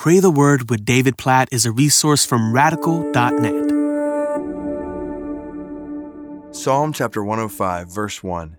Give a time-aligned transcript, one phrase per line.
[0.00, 3.68] Pray the Word with David Platt is a resource from radical.net.
[6.56, 8.56] Psalm chapter 105, verse 1.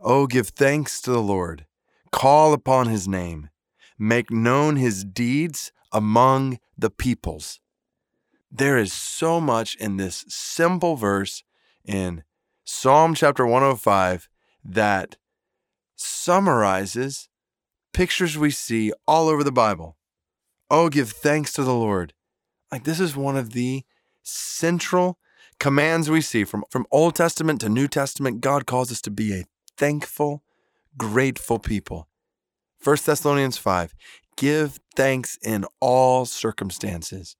[0.00, 1.66] Oh, give thanks to the Lord,
[2.10, 3.48] call upon his name,
[3.96, 7.60] make known his deeds among the peoples.
[8.50, 11.44] There is so much in this simple verse
[11.84, 12.24] in
[12.64, 14.28] Psalm chapter 105
[14.64, 15.16] that
[15.94, 17.28] summarizes
[17.92, 19.96] pictures we see all over the Bible.
[20.70, 22.12] Oh, give thanks to the Lord.
[22.72, 23.84] Like this is one of the
[24.22, 25.18] central
[25.58, 28.40] commands we see from, from Old Testament to New Testament.
[28.40, 29.44] God calls us to be a
[29.76, 30.42] thankful,
[30.96, 32.08] grateful people.
[32.82, 33.94] 1 Thessalonians 5
[34.36, 37.36] Give thanks in all circumstances.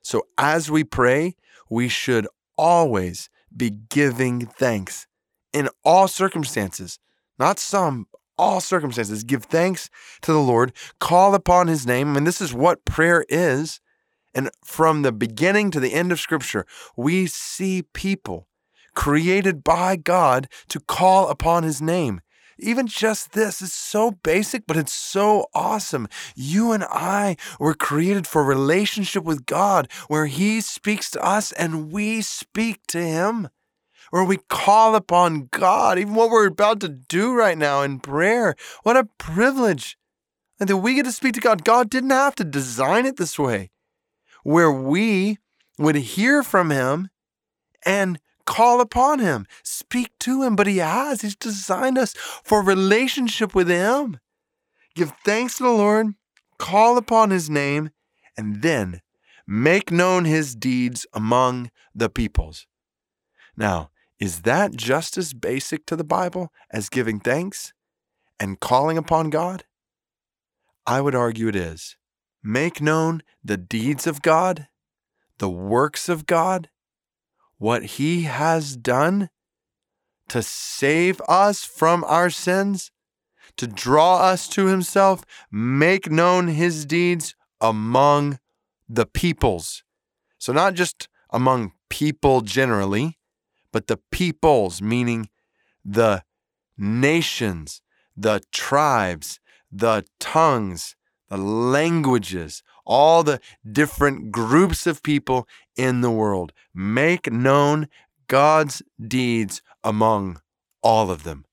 [0.00, 1.36] So as we pray,
[1.68, 5.06] we should always be giving thanks
[5.52, 6.98] in all circumstances,
[7.38, 8.06] not some,
[8.38, 9.24] all circumstances.
[9.24, 9.90] Give thanks
[10.22, 12.10] to the Lord, call upon his name.
[12.10, 13.80] I mean, this is what prayer is.
[14.34, 16.66] And from the beginning to the end of Scripture,
[16.96, 18.46] we see people
[18.94, 22.20] created by God to call upon his name.
[22.58, 26.08] Even just this is so basic, but it's so awesome.
[26.34, 31.92] You and I were created for relationship with God where he speaks to us and
[31.92, 33.48] we speak to him
[34.10, 38.54] where we call upon God, even what we're about to do right now in prayer.
[38.82, 39.96] What a privilege.
[40.60, 41.64] And that we get to speak to God.
[41.64, 43.70] God didn't have to design it this way,
[44.42, 45.38] where we
[45.78, 47.10] would hear from Him
[47.84, 50.56] and call upon Him, speak to Him.
[50.56, 51.20] But He has.
[51.20, 54.18] He's designed us for relationship with Him.
[54.96, 56.14] Give thanks to the Lord,
[56.58, 57.90] call upon His name,
[58.36, 59.00] and then
[59.46, 62.66] make known His deeds among the peoples.
[63.56, 67.72] Now, is that just as basic to the Bible as giving thanks
[68.40, 69.64] and calling upon God?
[70.86, 71.96] I would argue it is.
[72.42, 74.68] Make known the deeds of God,
[75.38, 76.70] the works of God,
[77.58, 79.28] what He has done
[80.28, 82.90] to save us from our sins,
[83.56, 88.38] to draw us to Himself, make known His deeds among
[88.88, 89.84] the peoples.
[90.38, 93.17] So, not just among people generally,
[93.72, 95.28] but the peoples, meaning
[95.84, 96.22] the
[96.76, 97.82] nations,
[98.16, 99.40] the tribes,
[99.70, 100.96] the tongues,
[101.28, 103.40] the languages, all the
[103.70, 105.46] different groups of people
[105.76, 106.52] in the world.
[106.74, 107.88] Make known
[108.28, 110.40] God's deeds among
[110.82, 111.44] all of them.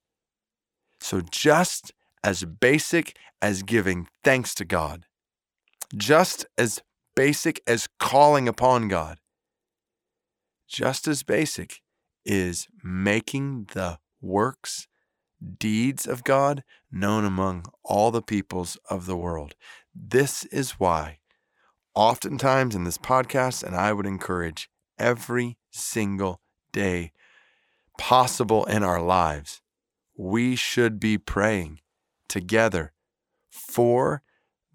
[1.01, 1.93] So, just
[2.23, 5.05] as basic as giving thanks to God,
[5.95, 6.81] just as
[7.15, 9.19] basic as calling upon God,
[10.67, 11.81] just as basic
[12.25, 14.87] is making the works,
[15.59, 19.55] deeds of God known among all the peoples of the world.
[19.93, 21.19] This is why,
[21.93, 26.41] oftentimes in this podcast, and I would encourage every single
[26.71, 27.11] day
[27.97, 29.61] possible in our lives,
[30.17, 31.79] we should be praying
[32.27, 32.93] together
[33.49, 34.23] for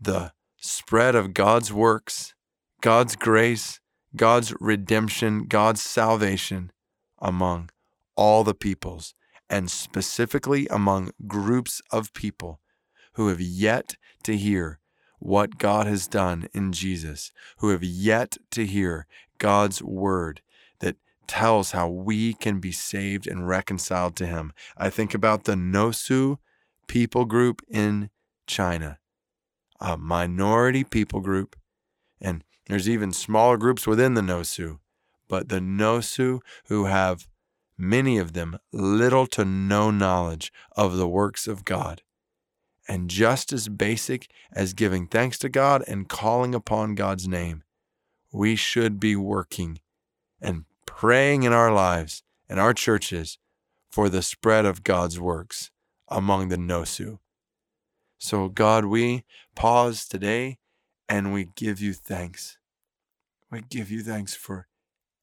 [0.00, 2.34] the spread of God's works,
[2.80, 3.80] God's grace,
[4.16, 6.72] God's redemption, God's salvation
[7.20, 7.70] among
[8.16, 9.14] all the peoples,
[9.48, 12.60] and specifically among groups of people
[13.14, 14.78] who have yet to hear
[15.18, 19.06] what God has done in Jesus, who have yet to hear
[19.38, 20.40] God's word
[20.80, 24.52] that tells how we can be saved and reconciled to Him.
[24.76, 26.38] I think about the Nosu
[26.88, 28.10] people group in
[28.46, 28.98] China,
[29.80, 31.56] a minority people group,
[32.20, 34.78] and there's even smaller groups within the Nosu
[35.30, 37.28] but the Nosu who have
[37.78, 42.02] many of them little to no knowledge of the works of God.
[42.88, 47.62] And just as basic as giving thanks to God and calling upon God's name,
[48.32, 49.78] we should be working
[50.40, 53.38] and praying in our lives and our churches
[53.88, 55.70] for the spread of God's works
[56.08, 57.20] among the Nosu.
[58.18, 59.24] So, God, we
[59.54, 60.58] pause today
[61.08, 62.58] and we give you thanks.
[63.50, 64.66] We give you thanks for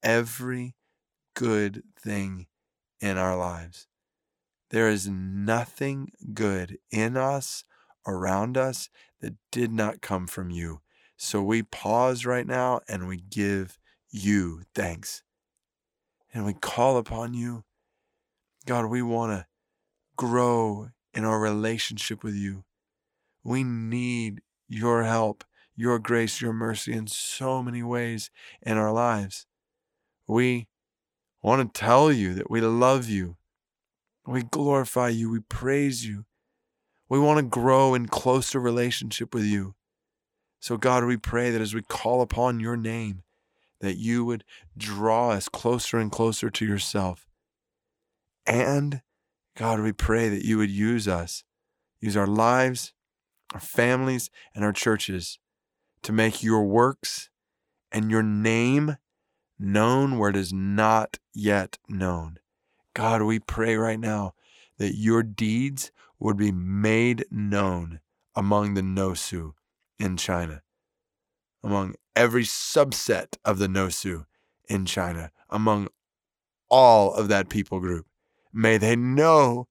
[0.08, 0.74] every
[1.34, 2.46] good thing
[2.98, 3.86] in our lives.
[4.70, 7.64] There is nothing good in us,
[8.06, 8.88] around us,
[9.20, 10.80] that did not come from you.
[11.18, 13.78] So we pause right now and we give
[14.10, 15.22] you thanks.
[16.32, 17.64] And we call upon you.
[18.64, 19.46] God, we want to
[20.16, 22.64] grow in our relationship with you.
[23.44, 25.44] We need your help,
[25.76, 28.30] your grace, your mercy in so many ways
[28.62, 29.44] in our lives.
[30.28, 30.68] We
[31.42, 33.36] want to tell you that we love you.
[34.26, 35.30] We glorify you.
[35.30, 36.26] We praise you.
[37.08, 39.74] We want to grow in closer relationship with you.
[40.60, 43.22] So, God, we pray that as we call upon your name,
[43.80, 44.44] that you would
[44.76, 47.26] draw us closer and closer to yourself.
[48.44, 49.00] And,
[49.56, 51.44] God, we pray that you would use us,
[52.00, 52.92] use our lives,
[53.54, 55.38] our families, and our churches
[56.02, 57.30] to make your works
[57.90, 58.98] and your name
[59.58, 62.38] known where it is not yet known.
[62.94, 64.34] God, we pray right now
[64.78, 68.00] that your deeds would be made known
[68.34, 69.52] among the Nosu
[69.98, 70.62] in China,
[71.62, 74.24] among every subset of the Nosu
[74.68, 75.88] in China, among
[76.68, 78.06] all of that people group.
[78.52, 79.68] May they know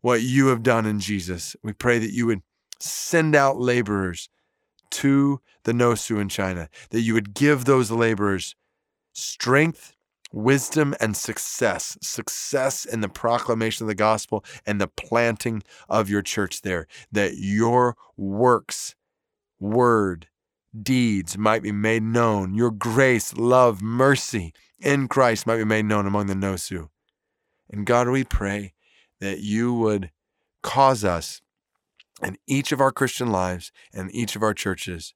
[0.00, 1.56] what you have done in Jesus.
[1.62, 2.42] We pray that you would
[2.78, 4.28] send out laborers
[4.90, 8.54] to the Nosu in China, that you would give those laborers
[9.16, 9.96] strength,
[10.32, 11.96] wisdom, and success.
[12.02, 17.36] Success in the proclamation of the gospel and the planting of your church there, that
[17.36, 18.94] your works,
[19.58, 20.28] word,
[20.82, 26.06] deeds might be made known, your grace, love, mercy in Christ might be made known
[26.06, 26.88] among the Nosu.
[27.70, 28.74] And God, we pray
[29.20, 30.10] that you would
[30.62, 31.40] cause us
[32.22, 35.14] in each of our Christian lives and each of our churches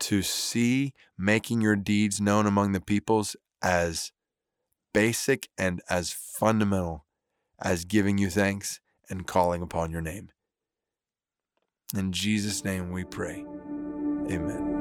[0.00, 4.12] to see making your deeds known among the peoples as
[4.92, 7.06] basic and as fundamental
[7.60, 10.30] as giving you thanks and calling upon your name.
[11.94, 13.44] In Jesus' name we pray.
[14.30, 14.79] Amen.